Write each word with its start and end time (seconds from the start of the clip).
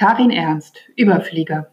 Karin 0.00 0.30
Ernst, 0.30 0.78
Überflieger. 0.96 1.70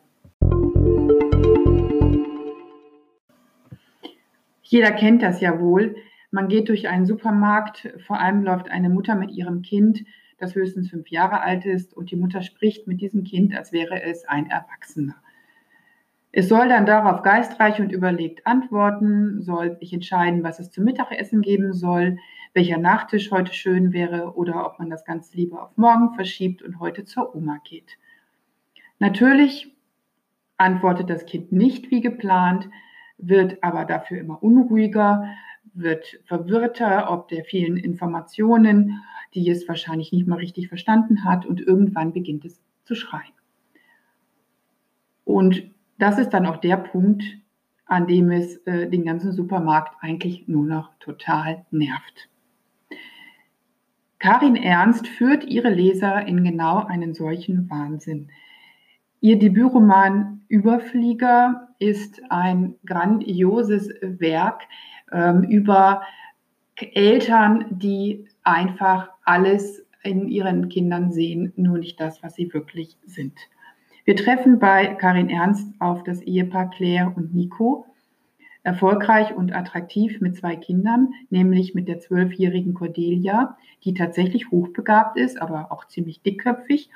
Jeder 4.63 4.91
kennt 4.91 5.21
das 5.21 5.39
ja 5.39 5.61
wohl. 5.61 5.95
Man 6.29 6.49
geht 6.49 6.67
durch 6.67 6.89
einen 6.89 7.05
Supermarkt, 7.05 7.87
vor 8.05 8.19
allem 8.19 8.43
läuft 8.43 8.69
eine 8.69 8.89
Mutter 8.89 9.15
mit 9.15 9.31
ihrem 9.31 9.61
Kind, 9.61 10.03
das 10.39 10.55
höchstens 10.55 10.89
fünf 10.89 11.07
Jahre 11.07 11.39
alt 11.39 11.65
ist, 11.65 11.95
und 11.95 12.11
die 12.11 12.17
Mutter 12.17 12.41
spricht 12.41 12.85
mit 12.85 12.99
diesem 12.99 13.23
Kind, 13.23 13.55
als 13.55 13.71
wäre 13.71 14.03
es 14.03 14.25
ein 14.27 14.49
Erwachsener. 14.49 15.15
Es 16.33 16.49
soll 16.49 16.67
dann 16.67 16.85
darauf 16.85 17.21
geistreich 17.21 17.79
und 17.79 17.93
überlegt 17.93 18.45
antworten, 18.45 19.41
soll 19.41 19.77
sich 19.77 19.93
entscheiden, 19.93 20.43
was 20.43 20.59
es 20.59 20.69
zum 20.69 20.83
Mittagessen 20.83 21.41
geben 21.41 21.71
soll, 21.71 22.17
welcher 22.53 22.77
Nachtisch 22.77 23.31
heute 23.31 23.53
schön 23.53 23.93
wäre 23.93 24.35
oder 24.35 24.65
ob 24.65 24.79
man 24.79 24.89
das 24.89 25.05
Ganze 25.05 25.37
lieber 25.37 25.63
auf 25.63 25.77
morgen 25.77 26.13
verschiebt 26.13 26.61
und 26.61 26.81
heute 26.81 27.05
zur 27.05 27.33
Oma 27.33 27.61
geht. 27.63 27.97
Natürlich 28.99 29.75
antwortet 30.57 31.09
das 31.09 31.25
Kind 31.25 31.51
nicht 31.51 31.91
wie 31.91 32.01
geplant, 32.01 32.69
wird 33.17 33.63
aber 33.63 33.85
dafür 33.85 34.19
immer 34.19 34.41
unruhiger, 34.41 35.27
wird 35.73 36.19
verwirrter 36.25 37.11
ob 37.11 37.27
der 37.27 37.43
vielen 37.43 37.77
Informationen, 37.77 39.03
die 39.33 39.49
es 39.49 39.67
wahrscheinlich 39.67 40.11
nicht 40.11 40.27
mal 40.27 40.37
richtig 40.37 40.67
verstanden 40.67 41.23
hat 41.23 41.45
und 41.45 41.61
irgendwann 41.61 42.13
beginnt 42.13 42.45
es 42.45 42.59
zu 42.85 42.95
schreien. 42.95 43.33
Und 45.25 45.69
das 45.99 46.19
ist 46.19 46.29
dann 46.29 46.45
auch 46.45 46.57
der 46.57 46.77
Punkt, 46.77 47.23
an 47.85 48.07
dem 48.07 48.31
es 48.31 48.57
äh, 48.65 48.89
den 48.89 49.05
ganzen 49.05 49.31
Supermarkt 49.31 49.95
eigentlich 50.01 50.47
nur 50.47 50.65
noch 50.65 50.93
total 50.99 51.65
nervt. 51.71 52.29
Karin 54.19 54.55
Ernst 54.55 55.07
führt 55.07 55.43
ihre 55.45 55.69
Leser 55.69 56.25
in 56.25 56.43
genau 56.43 56.83
einen 56.85 57.13
solchen 57.13 57.69
Wahnsinn. 57.69 58.29
Ihr 59.19 59.39
Debütroman 59.39 60.41
Überflieger 60.47 61.69
ist 61.79 62.21
ein 62.29 62.75
grandioses 62.85 63.89
Werk 64.01 64.61
ähm, 65.11 65.43
über 65.43 66.03
Eltern, 66.75 67.65
die 67.69 68.27
einfach 68.43 69.09
alles 69.23 69.85
in 70.03 70.27
ihren 70.27 70.69
Kindern 70.69 71.11
sehen, 71.11 71.51
nur 71.55 71.79
nicht 71.79 71.99
das, 71.99 72.21
was 72.23 72.35
sie 72.35 72.53
wirklich 72.53 72.97
sind. 73.05 73.37
Wir 74.05 74.15
treffen 74.15 74.59
bei 74.59 74.95
Karin 74.95 75.29
Ernst 75.29 75.73
auf 75.79 76.03
das 76.03 76.21
Ehepaar 76.21 76.69
Claire 76.69 77.11
und 77.15 77.33
Nico, 77.33 77.85
erfolgreich 78.63 79.35
und 79.35 79.53
attraktiv 79.53 80.21
mit 80.21 80.37
zwei 80.37 80.55
Kindern, 80.55 81.09
nämlich 81.29 81.73
mit 81.73 81.87
der 81.87 81.99
zwölfjährigen 81.99 82.73
Cordelia, 82.73 83.57
die 83.83 83.93
tatsächlich 83.93 84.51
hochbegabt 84.51 85.17
ist, 85.17 85.41
aber 85.41 85.71
auch 85.71 85.87
ziemlich 85.87 86.21
dickköpfig, 86.21 86.89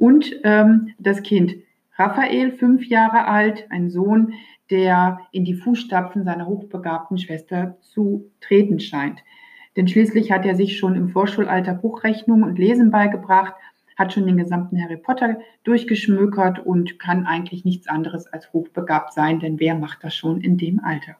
und 0.00 0.34
ähm, 0.42 0.94
das 0.98 1.22
Kind 1.22 1.54
Raphael, 1.96 2.52
fünf 2.52 2.86
Jahre 2.86 3.26
alt, 3.26 3.66
ein 3.70 3.90
Sohn, 3.90 4.32
der 4.70 5.20
in 5.32 5.44
die 5.44 5.54
Fußstapfen 5.54 6.24
seiner 6.24 6.46
hochbegabten 6.46 7.18
Schwester 7.18 7.76
zu 7.80 8.30
treten 8.40 8.80
scheint. 8.80 9.22
Denn 9.76 9.86
schließlich 9.86 10.32
hat 10.32 10.46
er 10.46 10.54
sich 10.54 10.78
schon 10.78 10.96
im 10.96 11.10
Vorschulalter 11.10 11.74
Buchrechnung 11.74 12.42
und 12.42 12.58
Lesen 12.58 12.90
beigebracht 12.90 13.54
hat 14.00 14.14
schon 14.14 14.26
den 14.26 14.38
gesamten 14.38 14.82
Harry 14.82 14.96
Potter 14.96 15.40
durchgeschmökert 15.62 16.58
und 16.58 16.98
kann 16.98 17.26
eigentlich 17.26 17.66
nichts 17.66 17.86
anderes 17.86 18.26
als 18.26 18.50
hochbegabt 18.50 19.12
sein, 19.12 19.40
denn 19.40 19.60
wer 19.60 19.74
macht 19.74 20.02
das 20.02 20.14
schon 20.14 20.40
in 20.40 20.56
dem 20.56 20.82
Alter? 20.82 21.16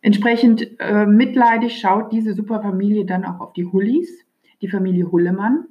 Entsprechend 0.00 0.80
äh, 0.80 1.06
mitleidig 1.06 1.78
schaut 1.78 2.10
diese 2.10 2.34
Superfamilie 2.34 3.04
dann 3.04 3.24
auch 3.24 3.38
auf 3.38 3.52
die 3.52 3.64
Hullis, 3.64 4.26
die 4.60 4.68
Familie 4.68 5.12
Hullemann, 5.12 5.66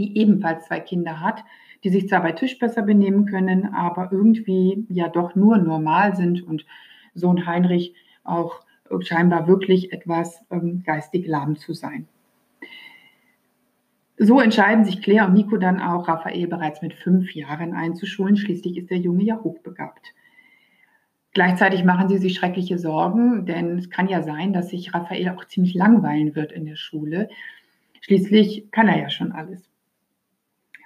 die 0.00 0.16
ebenfalls 0.18 0.66
zwei 0.66 0.80
Kinder 0.80 1.20
hat, 1.20 1.44
die 1.84 1.90
sich 1.90 2.08
zwar 2.08 2.22
bei 2.22 2.32
Tisch 2.32 2.58
besser 2.58 2.82
benehmen 2.82 3.26
können, 3.26 3.74
aber 3.74 4.10
irgendwie 4.10 4.86
ja 4.88 5.08
doch 5.08 5.34
nur 5.34 5.58
normal 5.58 6.16
sind 6.16 6.42
und 6.42 6.64
Sohn 7.14 7.46
Heinrich 7.46 7.94
auch 8.24 8.62
scheinbar 9.00 9.46
wirklich 9.46 9.92
etwas 9.92 10.44
ähm, 10.50 10.82
geistig 10.84 11.26
lahm 11.26 11.56
zu 11.56 11.74
sein. 11.74 12.08
So 14.18 14.40
entscheiden 14.40 14.84
sich 14.84 15.00
Claire 15.00 15.26
und 15.26 15.34
Nico 15.34 15.56
dann 15.56 15.80
auch, 15.80 16.08
Raphael 16.08 16.46
bereits 16.46 16.82
mit 16.82 16.92
fünf 16.92 17.34
Jahren 17.34 17.72
einzuschulen. 17.72 18.36
Schließlich 18.36 18.76
ist 18.76 18.90
der 18.90 18.98
Junge 18.98 19.22
ja 19.24 19.40
hochbegabt. 19.42 20.12
Gleichzeitig 21.32 21.84
machen 21.84 22.08
sie 22.08 22.18
sich 22.18 22.34
schreckliche 22.34 22.78
Sorgen, 22.78 23.46
denn 23.46 23.78
es 23.78 23.88
kann 23.88 24.08
ja 24.08 24.22
sein, 24.22 24.52
dass 24.52 24.70
sich 24.70 24.92
Raphael 24.92 25.30
auch 25.30 25.44
ziemlich 25.46 25.74
langweilen 25.74 26.34
wird 26.34 26.52
in 26.52 26.66
der 26.66 26.76
Schule. 26.76 27.28
Schließlich 28.00 28.70
kann 28.72 28.88
er 28.88 28.98
ja 28.98 29.10
schon 29.10 29.32
alles. 29.32 29.70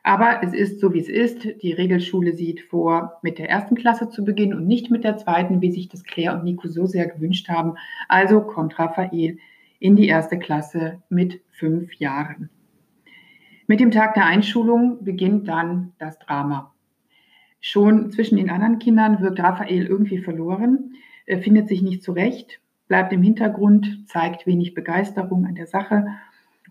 Aber 0.05 0.43
es 0.43 0.53
ist 0.53 0.81
so, 0.81 0.93
wie 0.93 1.01
es 1.01 1.09
ist. 1.09 1.63
Die 1.63 1.73
Regelschule 1.73 2.35
sieht 2.35 2.61
vor, 2.61 3.19
mit 3.23 3.39
der 3.39 3.49
ersten 3.49 3.75
Klasse 3.75 4.11
zu 4.11 4.23
beginnen 4.23 4.55
und 4.55 4.67
nicht 4.67 4.91
mit 4.91 5.03
der 5.03 5.17
zweiten, 5.17 5.63
wie 5.63 5.73
sich 5.73 5.89
das 5.89 6.05
Claire 6.05 6.35
und 6.35 6.45
Nico 6.45 6.69
so 6.69 6.87
sehr 6.87 7.07
gewünscht 7.09 7.49
haben. 7.49 7.75
Also 8.09 8.43
kommt 8.43 8.79
Raphael 8.79 9.39
in 9.81 9.97
die 9.97 10.07
erste 10.07 10.39
Klasse 10.39 11.03
mit 11.09 11.41
fünf 11.51 11.95
Jahren. 11.95 12.51
Mit 13.67 13.81
dem 13.81 13.91
Tag 13.91 14.13
der 14.13 14.27
Einschulung 14.27 15.03
beginnt 15.03 15.49
dann 15.49 15.95
das 15.99 16.19
Drama. 16.19 16.75
Schon 17.61 18.11
zwischen 18.11 18.37
den 18.37 18.51
anderen 18.51 18.79
Kindern 18.79 19.21
wirkt 19.23 19.41
Raphael 19.41 19.87
irgendwie 19.87 20.19
verloren, 20.19 20.97
er 21.25 21.41
findet 21.41 21.69
sich 21.69 21.81
nicht 21.81 22.03
zurecht, 22.03 22.61
bleibt 22.89 23.11
im 23.15 23.23
Hintergrund, 23.23 24.07
zeigt 24.07 24.47
wenig 24.47 24.75
Begeisterung 24.75 25.47
an 25.47 25.55
der 25.55 25.67
Sache. 25.67 26.07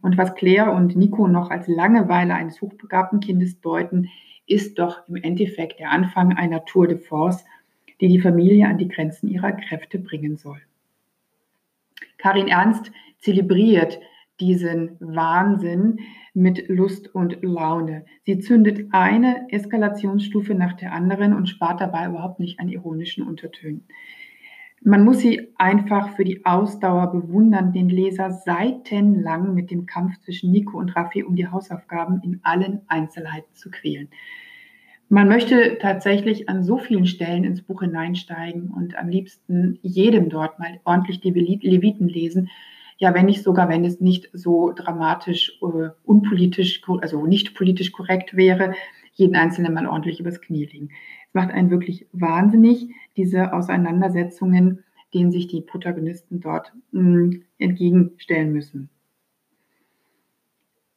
Und 0.03 0.17
was 0.17 0.35
Claire 0.35 0.73
und 0.73 0.97
Nico 0.97 1.27
noch 1.27 1.49
als 1.49 1.67
Langeweile 1.67 2.35
eines 2.35 2.61
hochbegabten 2.61 3.21
Kindes 3.21 3.61
deuten, 3.61 4.09
ist 4.45 4.77
doch 4.77 5.07
im 5.07 5.15
Endeffekt 5.15 5.79
der 5.79 5.91
Anfang 5.91 6.33
einer 6.33 6.65
Tour 6.65 6.87
de 6.87 6.97
Force, 6.97 7.45
die 8.01 8.09
die 8.09 8.19
Familie 8.19 8.67
an 8.67 8.77
die 8.77 8.89
Grenzen 8.89 9.29
ihrer 9.29 9.53
Kräfte 9.53 9.99
bringen 9.99 10.35
soll. 10.35 10.61
Karin 12.17 12.49
Ernst 12.49 12.91
zelebriert 13.19 13.97
diesen 14.41 14.97
Wahnsinn 14.99 15.99
mit 16.33 16.67
Lust 16.67 17.15
und 17.15 17.41
Laune. 17.41 18.05
Sie 18.25 18.39
zündet 18.39 18.87
eine 18.91 19.47
Eskalationsstufe 19.51 20.53
nach 20.53 20.73
der 20.73 20.91
anderen 20.91 21.33
und 21.33 21.47
spart 21.47 21.79
dabei 21.79 22.07
überhaupt 22.07 22.41
nicht 22.41 22.59
an 22.59 22.67
ironischen 22.67 23.25
Untertönen. 23.25 23.87
Man 24.85 25.05
muss 25.05 25.19
sie 25.19 25.53
einfach 25.57 26.09
für 26.15 26.25
die 26.25 26.45
Ausdauer 26.45 27.11
bewundern, 27.11 27.71
den 27.71 27.87
Leser 27.87 28.31
seitenlang 28.31 29.53
mit 29.53 29.71
dem 29.71 29.85
Kampf 29.85 30.19
zwischen 30.19 30.51
Nico 30.51 30.77
und 30.77 30.93
Raffi 30.95 31.23
um 31.23 31.37
die 31.37 31.47
Hausaufgaben 31.47 32.21
in 32.21 32.41
allen 32.43 32.81
Einzelheiten 32.87 33.55
zu 33.55 33.71
quälen. 33.71 34.09
Man 35.07 35.29
möchte 35.29 35.77
tatsächlich 35.79 36.49
an 36.49 36.63
so 36.63 36.79
vielen 36.79 37.05
Stellen 37.05 37.45
ins 37.45 37.61
Buch 37.61 37.81
hineinsteigen 37.81 38.71
und 38.71 38.97
am 38.97 39.07
liebsten 39.07 39.79
jedem 39.83 40.29
dort 40.29 40.59
mal 40.59 40.79
ordentlich 40.83 41.21
die 41.21 41.29
Leviten 41.29 42.09
lesen, 42.09 42.49
ja, 42.97 43.13
wenn 43.13 43.25
nicht 43.25 43.43
sogar, 43.43 43.69
wenn 43.69 43.85
es 43.85 44.01
nicht 44.01 44.29
so 44.33 44.71
dramatisch, 44.73 45.59
äh, 45.61 45.89
unpolitisch, 46.03 46.81
also 47.01 47.25
nicht 47.25 47.55
politisch 47.55 47.91
korrekt 47.91 48.35
wäre, 48.35 48.73
jeden 49.13 49.35
Einzelnen 49.35 49.73
mal 49.73 49.87
ordentlich 49.87 50.19
übers 50.19 50.41
Knie 50.41 50.65
legen. 50.65 50.89
Es 51.27 51.33
macht 51.33 51.51
einen 51.51 51.69
wirklich 51.69 52.07
wahnsinnig, 52.11 52.89
diese 53.15 53.53
Auseinandersetzungen, 53.53 54.83
denen 55.13 55.31
sich 55.31 55.47
die 55.47 55.61
Protagonisten 55.61 56.39
dort 56.39 56.73
mh, 56.91 57.01
hm, 57.01 57.43
entgegenstellen 57.57 58.51
müssen. 58.51 58.89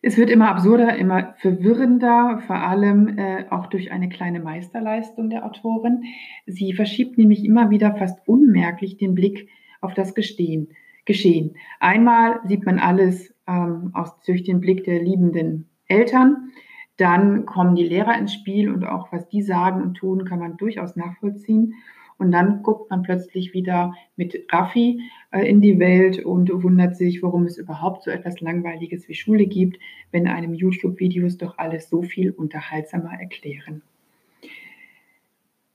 Es 0.03 0.16
wird 0.16 0.31
immer 0.31 0.50
absurder, 0.50 0.97
immer 0.97 1.34
verwirrender, 1.38 2.41
vor 2.47 2.56
allem 2.56 3.19
äh, 3.19 3.47
auch 3.50 3.66
durch 3.66 3.91
eine 3.91 4.09
kleine 4.09 4.38
Meisterleistung 4.38 5.31
der 5.31 5.44
Autorin. 5.44 6.04
Sie 6.47 6.75
verschiebt 6.75 7.19
nämlich 7.19 7.44
immer 7.44 7.71
wieder 7.71 7.97
fast 7.97 8.21
unmerklich 8.28 8.98
den 8.98 9.15
Blick 9.15 9.48
auf 9.81 9.94
das 9.94 10.15
Gestehen 10.15 10.69
geschehen. 11.06 11.56
Einmal 11.81 12.41
sieht 12.47 12.65
man 12.65 12.78
alles 12.78 13.34
ähm, 13.48 13.91
aus, 13.94 14.16
durch 14.27 14.44
den 14.44 14.60
Blick 14.60 14.84
der 14.84 15.03
liebenden 15.03 15.69
Eltern. 15.88 16.53
Dann 16.96 17.44
kommen 17.46 17.76
die 17.76 17.84
Lehrer 17.84 18.18
ins 18.18 18.32
Spiel 18.32 18.71
und 18.71 18.84
auch 18.86 19.12
was 19.12 19.28
die 19.28 19.42
sagen 19.42 19.82
und 19.82 19.94
tun, 19.94 20.24
kann 20.24 20.38
man 20.38 20.56
durchaus 20.56 20.97
nachvollziehen. 20.97 21.74
Und 22.18 22.32
dann 22.32 22.62
guckt 22.62 22.91
man 22.91 23.03
plötzlich 23.03 23.53
wieder 23.53 23.94
mit 24.16 24.47
Raffi 24.50 25.00
äh, 25.32 25.47
in 25.47 25.60
die 25.60 25.78
Welt 25.78 26.24
und 26.24 26.50
wundert 26.62 26.97
sich, 26.97 27.22
warum 27.22 27.44
es 27.44 27.59
überhaupt 27.59 28.04
so 28.04 28.10
etwas 28.10 28.41
Langweiliges 28.41 29.06
wie 29.09 29.15
Schule 29.15 29.47
gibt, 29.47 29.78
wenn 30.12 30.26
einem 30.26 30.54
YouTube-Videos 30.54 31.36
doch 31.36 31.59
alles 31.59 31.91
so 31.91 32.03
viel 32.03 32.30
unterhaltsamer 32.30 33.21
erklären. 33.21 33.82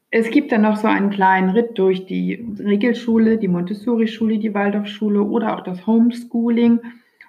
Es 0.09 0.29
gibt 0.29 0.51
dann 0.51 0.63
noch 0.63 0.75
so 0.75 0.87
einen 0.87 1.09
kleinen 1.09 1.51
Ritt 1.51 1.77
durch 1.77 2.05
die 2.05 2.45
Regelschule, 2.59 3.37
die 3.37 3.47
Montessori-Schule, 3.47 4.39
die 4.39 4.53
Waldorfschule 4.53 5.21
oder 5.23 5.55
auch 5.55 5.63
das 5.63 5.87
Homeschooling. 5.87 6.81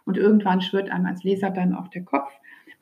Und 0.04 0.16
irgendwann 0.16 0.62
schwirrt 0.62 0.90
einem 0.90 1.06
als 1.06 1.22
Leser 1.22 1.50
dann 1.50 1.74
auch 1.74 1.86
der 1.88 2.02
Kopf. 2.02 2.32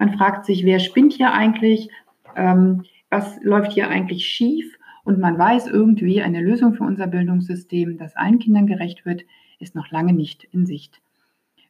Man 0.01 0.17
fragt 0.17 0.47
sich, 0.47 0.65
wer 0.65 0.81
spinnt 0.81 1.13
hier 1.13 1.35
eigentlich? 1.35 1.91
Ähm, 2.35 2.85
was 3.11 3.39
läuft 3.43 3.73
hier 3.73 3.91
eigentlich 3.91 4.27
schief? 4.27 4.79
Und 5.05 5.19
man 5.19 5.39
weiß 5.39 5.67
irgendwie, 5.67 6.23
eine 6.23 6.41
Lösung 6.41 6.73
für 6.73 6.85
unser 6.85 7.07
Bildungssystem, 7.07 7.99
das 7.99 8.17
allen 8.17 8.39
Kindern 8.39 8.67
gerecht 8.67 9.05
wird, 9.05 9.25
ist 9.59 9.75
noch 9.75 9.91
lange 9.91 10.15
nicht 10.15 10.45
in 10.53 10.65
Sicht. 10.65 11.03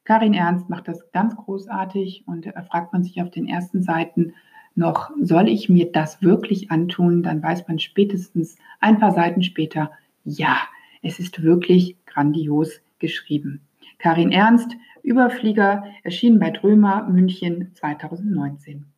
Karin 0.04 0.32
Ernst 0.32 0.70
macht 0.70 0.86
das 0.86 1.10
ganz 1.10 1.34
großartig 1.34 2.22
und 2.26 2.46
da 2.46 2.62
fragt 2.62 2.92
man 2.92 3.02
sich 3.02 3.20
auf 3.20 3.30
den 3.30 3.48
ersten 3.48 3.82
Seiten, 3.82 4.32
noch, 4.76 5.10
soll 5.20 5.48
ich 5.48 5.68
mir 5.68 5.90
das 5.90 6.22
wirklich 6.22 6.70
antun, 6.70 7.24
dann 7.24 7.42
weiß 7.42 7.66
man 7.66 7.80
spätestens 7.80 8.56
ein 8.78 9.00
paar 9.00 9.10
Seiten 9.10 9.42
später, 9.42 9.90
ja, 10.24 10.56
es 11.02 11.18
ist 11.18 11.42
wirklich 11.42 11.96
grandios 12.06 12.80
geschrieben. 13.00 13.60
Karin 14.00 14.32
Ernst, 14.32 14.76
Überflieger, 15.02 15.84
erschienen 16.02 16.40
bei 16.40 16.50
Drömer 16.50 17.06
München 17.08 17.72
2019. 17.74 18.89